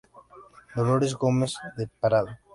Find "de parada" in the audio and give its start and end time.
1.77-2.33